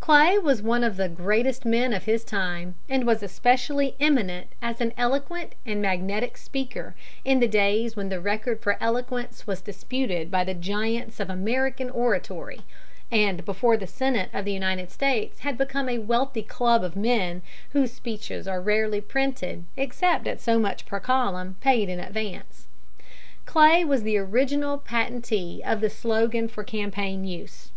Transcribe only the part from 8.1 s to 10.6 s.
the record for eloquence was disputed by the